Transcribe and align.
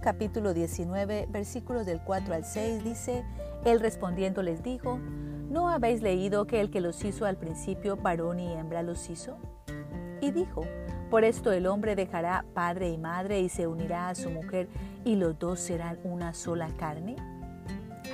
capítulo 0.00 0.54
19 0.54 1.28
versículos 1.30 1.84
del 1.84 2.00
4 2.00 2.34
al 2.34 2.44
6 2.44 2.82
dice, 2.82 3.24
Él 3.64 3.80
respondiendo 3.80 4.42
les 4.42 4.62
dijo, 4.62 4.98
¿no 5.50 5.68
habéis 5.68 6.00
leído 6.00 6.46
que 6.46 6.60
el 6.60 6.70
que 6.70 6.80
los 6.80 7.04
hizo 7.04 7.26
al 7.26 7.36
principio 7.36 7.96
varón 7.96 8.40
y 8.40 8.52
hembra 8.52 8.82
los 8.82 9.10
hizo? 9.10 9.36
Y 10.22 10.30
dijo, 10.30 10.62
por 11.10 11.24
esto 11.24 11.52
el 11.52 11.66
hombre 11.66 11.96
dejará 11.96 12.44
padre 12.54 12.90
y 12.90 12.98
madre 12.98 13.40
y 13.40 13.48
se 13.48 13.66
unirá 13.66 14.08
a 14.08 14.14
su 14.14 14.30
mujer 14.30 14.68
y 15.04 15.16
los 15.16 15.38
dos 15.38 15.60
serán 15.60 15.98
una 16.04 16.32
sola 16.32 16.68
carne. 16.78 17.16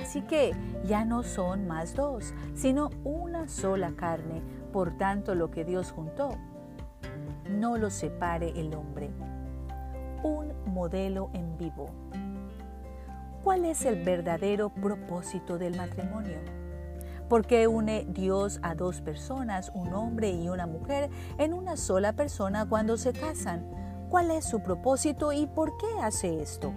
Así 0.01 0.21
que 0.21 0.51
ya 0.85 1.05
no 1.05 1.23
son 1.23 1.67
más 1.67 1.95
dos, 1.95 2.33
sino 2.53 2.89
una 3.03 3.47
sola 3.47 3.93
carne. 3.95 4.41
Por 4.71 4.97
tanto, 4.97 5.35
lo 5.35 5.51
que 5.51 5.65
Dios 5.65 5.91
juntó, 5.91 6.37
no 7.49 7.77
lo 7.77 7.89
separe 7.89 8.59
el 8.59 8.73
hombre. 8.73 9.09
Un 10.23 10.53
modelo 10.65 11.29
en 11.33 11.57
vivo. 11.57 11.89
¿Cuál 13.43 13.65
es 13.65 13.85
el 13.85 14.03
verdadero 14.03 14.69
propósito 14.69 15.57
del 15.57 15.77
matrimonio? 15.77 16.37
¿Por 17.29 17.45
qué 17.45 17.67
une 17.67 18.05
Dios 18.09 18.59
a 18.63 18.73
dos 18.73 19.01
personas, 19.01 19.71
un 19.73 19.93
hombre 19.93 20.31
y 20.31 20.49
una 20.49 20.65
mujer, 20.65 21.09
en 21.37 21.53
una 21.53 21.77
sola 21.77 22.13
persona 22.13 22.67
cuando 22.67 22.97
se 22.97 23.13
casan? 23.13 23.69
¿Cuál 24.09 24.31
es 24.31 24.45
su 24.45 24.61
propósito 24.61 25.31
y 25.33 25.45
por 25.45 25.77
qué 25.77 25.87
hace 26.01 26.41
esto? 26.41 26.73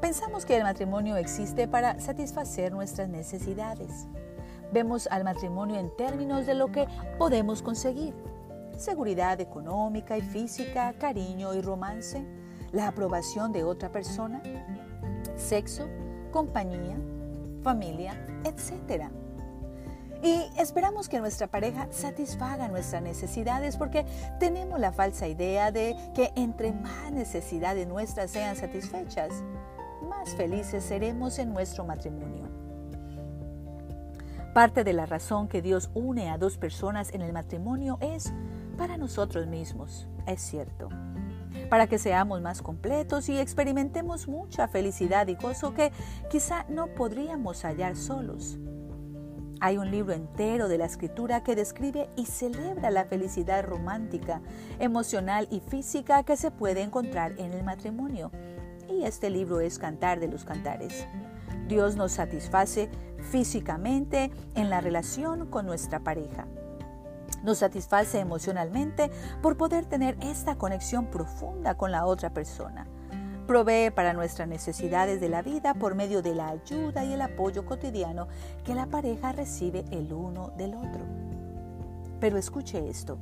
Pensamos 0.00 0.44
que 0.44 0.56
el 0.56 0.64
matrimonio 0.64 1.16
existe 1.16 1.68
para 1.68 1.98
satisfacer 2.00 2.72
nuestras 2.72 3.08
necesidades. 3.08 4.08
Vemos 4.72 5.06
al 5.10 5.24
matrimonio 5.24 5.78
en 5.78 5.94
términos 5.96 6.46
de 6.46 6.54
lo 6.54 6.72
que 6.72 6.86
podemos 7.18 7.62
conseguir. 7.62 8.14
Seguridad 8.82 9.40
económica 9.40 10.18
y 10.18 10.22
física, 10.22 10.92
cariño 10.98 11.54
y 11.54 11.60
romance, 11.60 12.26
la 12.72 12.88
aprobación 12.88 13.52
de 13.52 13.62
otra 13.62 13.92
persona, 13.92 14.42
sexo, 15.36 15.86
compañía, 16.32 16.98
familia, 17.62 18.26
etc. 18.42 19.04
Y 20.20 20.50
esperamos 20.58 21.08
que 21.08 21.20
nuestra 21.20 21.46
pareja 21.46 21.86
satisfaga 21.92 22.66
nuestras 22.66 23.04
necesidades 23.04 23.76
porque 23.76 24.04
tenemos 24.40 24.80
la 24.80 24.90
falsa 24.90 25.28
idea 25.28 25.70
de 25.70 25.96
que 26.12 26.32
entre 26.34 26.72
más 26.72 27.12
necesidades 27.12 27.86
nuestras 27.86 28.32
sean 28.32 28.56
satisfechas, 28.56 29.30
más 30.08 30.30
felices 30.30 30.82
seremos 30.82 31.38
en 31.38 31.52
nuestro 31.52 31.84
matrimonio. 31.84 32.61
Parte 34.54 34.84
de 34.84 34.92
la 34.92 35.06
razón 35.06 35.48
que 35.48 35.62
Dios 35.62 35.90
une 35.94 36.30
a 36.30 36.38
dos 36.38 36.58
personas 36.58 37.12
en 37.14 37.22
el 37.22 37.32
matrimonio 37.32 37.98
es 38.00 38.32
para 38.76 38.96
nosotros 38.96 39.46
mismos, 39.46 40.08
es 40.26 40.40
cierto 40.40 40.88
para 41.68 41.86
que 41.86 41.98
seamos 41.98 42.40
más 42.42 42.62
completos 42.62 43.28
y 43.28 43.38
experimentemos 43.38 44.28
mucha 44.28 44.68
felicidad 44.68 45.26
y 45.28 45.34
gozo 45.34 45.74
que 45.74 45.92
quizá 46.30 46.64
no 46.68 46.88
podríamos 46.88 47.64
hallar 47.64 47.96
solos. 47.96 48.58
Hay 49.60 49.78
un 49.78 49.90
libro 49.90 50.12
entero 50.12 50.68
de 50.68 50.76
la 50.76 50.86
escritura 50.86 51.42
que 51.44 51.54
describe 51.54 52.08
y 52.16 52.26
celebra 52.26 52.90
la 52.90 53.04
felicidad 53.04 53.64
romántica, 53.64 54.42
emocional 54.80 55.46
y 55.50 55.60
física 55.60 56.24
que 56.24 56.36
se 56.36 56.50
puede 56.50 56.82
encontrar 56.82 57.32
en 57.38 57.52
el 57.52 57.62
matrimonio. 57.62 58.32
Y 58.88 59.04
este 59.04 59.30
libro 59.30 59.60
es 59.60 59.78
Cantar 59.78 60.20
de 60.20 60.28
los 60.28 60.44
Cantares. 60.44 61.06
Dios 61.68 61.96
nos 61.96 62.12
satisface 62.12 62.90
físicamente 63.30 64.30
en 64.54 64.70
la 64.70 64.80
relación 64.80 65.46
con 65.46 65.66
nuestra 65.66 66.00
pareja. 66.00 66.46
Nos 67.42 67.58
satisface 67.58 68.20
emocionalmente 68.20 69.10
por 69.40 69.56
poder 69.56 69.86
tener 69.86 70.16
esta 70.20 70.56
conexión 70.56 71.06
profunda 71.06 71.76
con 71.76 71.90
la 71.90 72.06
otra 72.06 72.30
persona. 72.30 72.86
Provee 73.46 73.90
para 73.90 74.12
nuestras 74.12 74.48
necesidades 74.48 75.20
de 75.20 75.28
la 75.28 75.42
vida 75.42 75.74
por 75.74 75.94
medio 75.94 76.22
de 76.22 76.34
la 76.34 76.48
ayuda 76.48 77.04
y 77.04 77.12
el 77.12 77.20
apoyo 77.20 77.66
cotidiano 77.66 78.28
que 78.64 78.74
la 78.74 78.86
pareja 78.86 79.32
recibe 79.32 79.84
el 79.90 80.12
uno 80.12 80.52
del 80.56 80.74
otro. 80.74 81.04
Pero 82.20 82.38
escuche 82.38 82.88
esto. 82.88 83.18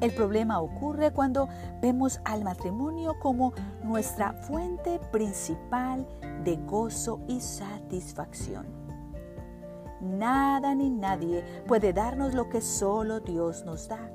El 0.00 0.12
problema 0.12 0.60
ocurre 0.60 1.12
cuando 1.12 1.48
vemos 1.82 2.20
al 2.24 2.44
matrimonio 2.44 3.18
como 3.18 3.52
nuestra 3.82 4.32
fuente 4.32 5.00
principal 5.10 6.06
de 6.44 6.56
gozo 6.56 7.20
y 7.26 7.40
satisfacción. 7.40 8.66
Nada 10.00 10.76
ni 10.76 10.90
nadie 10.90 11.42
puede 11.66 11.92
darnos 11.92 12.32
lo 12.34 12.48
que 12.48 12.60
solo 12.60 13.18
Dios 13.18 13.64
nos 13.64 13.88
da. 13.88 14.10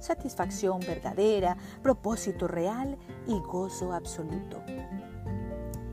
Satisfacción 0.00 0.80
verdadera, 0.80 1.56
propósito 1.82 2.48
real 2.48 2.98
y 3.28 3.38
gozo 3.38 3.92
absoluto. 3.92 4.60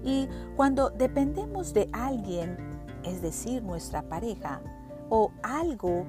Y 0.03 0.27
cuando 0.55 0.89
dependemos 0.89 1.75
de 1.75 1.87
alguien, 1.93 2.57
es 3.03 3.21
decir, 3.21 3.61
nuestra 3.61 4.01
pareja, 4.01 4.61
o 5.09 5.31
algo, 5.43 6.05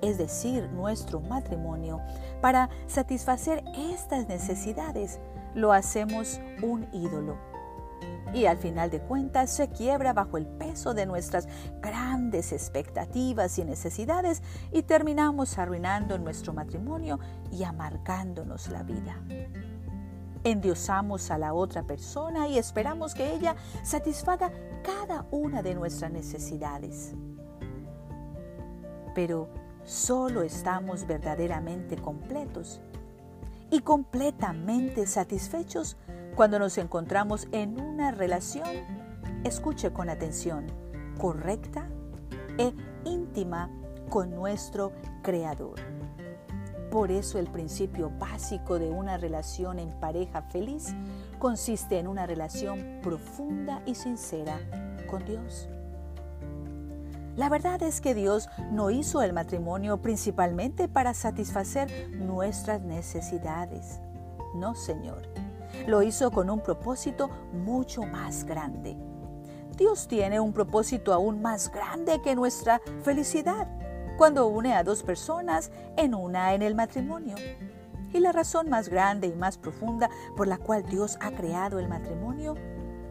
es 0.00 0.18
decir, 0.18 0.68
nuestro 0.70 1.20
matrimonio, 1.20 2.00
para 2.40 2.68
satisfacer 2.86 3.64
estas 3.76 4.28
necesidades, 4.28 5.20
lo 5.54 5.72
hacemos 5.72 6.40
un 6.62 6.86
ídolo 6.92 7.36
y 8.34 8.46
al 8.46 8.58
final 8.58 8.90
de 8.90 9.00
cuentas 9.00 9.50
se 9.50 9.68
quiebra 9.68 10.12
bajo 10.12 10.36
el 10.36 10.46
peso 10.46 10.92
de 10.92 11.06
nuestras 11.06 11.48
grandes 11.80 12.52
expectativas 12.52 13.58
y 13.58 13.64
necesidades 13.64 14.42
y 14.72 14.82
terminamos 14.82 15.56
arruinando 15.58 16.18
nuestro 16.18 16.52
matrimonio 16.52 17.20
y 17.52 17.62
amargándonos 17.62 18.68
la 18.68 18.82
vida. 18.82 19.16
Endiosamos 20.42 21.30
a 21.30 21.38
la 21.38 21.54
otra 21.54 21.84
persona 21.84 22.48
y 22.48 22.58
esperamos 22.58 23.14
que 23.14 23.32
ella 23.32 23.56
satisfaga 23.82 24.52
cada 24.82 25.26
una 25.30 25.62
de 25.62 25.74
nuestras 25.74 26.10
necesidades. 26.10 27.14
Pero 29.14 29.48
solo 29.84 30.42
estamos 30.42 31.06
verdaderamente 31.06 31.96
completos 31.96 32.80
y 33.70 33.80
completamente 33.80 35.06
satisfechos 35.06 35.96
cuando 36.34 36.58
nos 36.58 36.78
encontramos 36.78 37.48
en 37.52 37.80
una 37.80 38.10
relación, 38.10 38.68
escuche 39.44 39.92
con 39.92 40.08
atención, 40.10 40.66
correcta 41.18 41.88
e 42.58 42.72
íntima 43.04 43.70
con 44.08 44.30
nuestro 44.30 44.92
Creador. 45.22 45.80
Por 46.90 47.10
eso 47.10 47.38
el 47.38 47.48
principio 47.48 48.10
básico 48.18 48.78
de 48.78 48.90
una 48.90 49.16
relación 49.16 49.80
en 49.80 49.90
pareja 49.98 50.42
feliz 50.42 50.94
consiste 51.38 51.98
en 51.98 52.06
una 52.06 52.26
relación 52.26 53.00
profunda 53.02 53.82
y 53.86 53.96
sincera 53.96 54.60
con 55.08 55.24
Dios. 55.24 55.68
La 57.36 57.48
verdad 57.48 57.82
es 57.82 58.00
que 58.00 58.14
Dios 58.14 58.48
no 58.70 58.90
hizo 58.90 59.22
el 59.22 59.32
matrimonio 59.32 60.00
principalmente 60.00 60.86
para 60.86 61.14
satisfacer 61.14 62.10
nuestras 62.12 62.82
necesidades. 62.82 64.00
No, 64.54 64.76
Señor. 64.76 65.22
Lo 65.88 66.02
hizo 66.02 66.30
con 66.30 66.48
un 66.48 66.60
propósito 66.60 67.28
mucho 67.52 68.02
más 68.04 68.44
grande. 68.44 68.96
Dios 69.76 70.06
tiene 70.06 70.38
un 70.38 70.52
propósito 70.52 71.12
aún 71.12 71.42
más 71.42 71.72
grande 71.72 72.22
que 72.22 72.36
nuestra 72.36 72.80
felicidad 73.02 73.66
cuando 74.16 74.46
une 74.46 74.72
a 74.74 74.84
dos 74.84 75.02
personas 75.02 75.72
en 75.96 76.14
una 76.14 76.54
en 76.54 76.62
el 76.62 76.76
matrimonio. 76.76 77.34
Y 78.12 78.20
la 78.20 78.30
razón 78.30 78.70
más 78.70 78.88
grande 78.88 79.26
y 79.26 79.32
más 79.32 79.58
profunda 79.58 80.08
por 80.36 80.46
la 80.46 80.58
cual 80.58 80.84
Dios 80.84 81.18
ha 81.20 81.32
creado 81.32 81.80
el 81.80 81.88
matrimonio, 81.88 82.54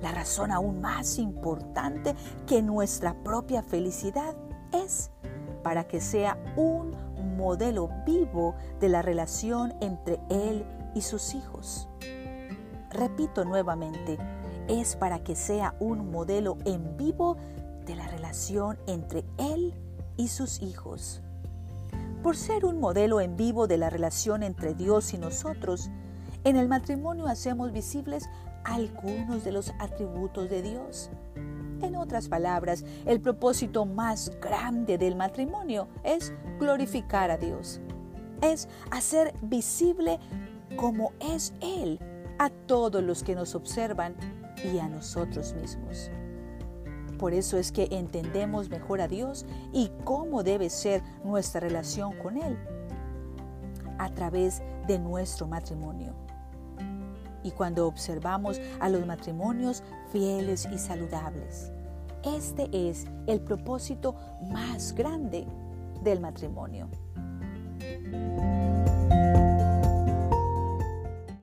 la 0.03 0.11
razón 0.11 0.51
aún 0.51 0.81
más 0.81 1.17
importante 1.17 2.13
que 2.45 2.61
nuestra 2.61 3.15
propia 3.23 3.63
felicidad, 3.63 4.35
es 4.73 5.11
para 5.63 5.85
que 5.87 6.01
sea 6.01 6.37
un 6.57 6.91
modelo 7.37 7.89
vivo 8.05 8.53
de 8.81 8.89
la 8.89 9.01
relación 9.01 9.73
entre 9.79 10.19
Él 10.29 10.65
y 10.93 11.01
sus 11.01 11.33
hijos. 11.33 11.87
Repito 12.89 13.45
nuevamente, 13.45 14.17
es 14.67 14.97
para 14.97 15.23
que 15.23 15.35
sea 15.35 15.73
un 15.79 16.11
modelo 16.11 16.57
en 16.65 16.97
vivo 16.97 17.37
de 17.85 17.95
la 17.95 18.07
relación 18.07 18.77
entre 18.87 19.23
Él 19.37 19.73
y 20.17 20.27
sus 20.27 20.61
hijos. 20.61 21.21
Por 22.21 22.35
ser 22.35 22.65
un 22.65 22.81
modelo 22.81 23.21
en 23.21 23.37
vivo 23.37 23.67
de 23.67 23.77
la 23.77 23.89
relación 23.89 24.43
entre 24.43 24.73
Dios 24.73 25.13
y 25.13 25.17
nosotros, 25.17 25.89
en 26.43 26.57
el 26.57 26.67
matrimonio 26.67 27.27
hacemos 27.27 27.71
visibles 27.71 28.29
algunos 28.63 29.43
de 29.43 29.51
los 29.51 29.73
atributos 29.79 30.49
de 30.49 30.61
Dios. 30.61 31.09
En 31.81 31.95
otras 31.95 32.29
palabras, 32.29 32.85
el 33.05 33.19
propósito 33.19 33.85
más 33.85 34.31
grande 34.39 34.97
del 34.97 35.15
matrimonio 35.15 35.87
es 36.03 36.33
glorificar 36.59 37.29
a 37.29 37.37
Dios. 37.37 37.81
Es 38.41 38.69
hacer 38.91 39.33
visible 39.41 40.19
cómo 40.77 41.11
es 41.19 41.53
Él 41.61 41.99
a 42.39 42.49
todos 42.49 43.03
los 43.03 43.23
que 43.23 43.35
nos 43.35 43.55
observan 43.55 44.15
y 44.63 44.79
a 44.79 44.87
nosotros 44.87 45.53
mismos. 45.53 46.09
Por 47.17 47.33
eso 47.33 47.57
es 47.57 47.71
que 47.71 47.87
entendemos 47.91 48.69
mejor 48.69 49.01
a 49.01 49.07
Dios 49.07 49.45
y 49.71 49.91
cómo 50.03 50.43
debe 50.43 50.69
ser 50.69 51.01
nuestra 51.23 51.61
relación 51.61 52.17
con 52.17 52.37
Él 52.37 52.57
a 53.97 54.09
través 54.13 54.61
de 54.87 54.99
nuestro 54.99 55.47
matrimonio. 55.47 56.13
Y 57.43 57.51
cuando 57.51 57.87
observamos 57.87 58.59
a 58.79 58.89
los 58.89 59.05
matrimonios 59.05 59.83
fieles 60.11 60.67
y 60.71 60.77
saludables. 60.77 61.71
Este 62.23 62.69
es 62.71 63.05
el 63.27 63.41
propósito 63.41 64.15
más 64.51 64.93
grande 64.93 65.45
del 66.03 66.19
matrimonio. 66.19 66.87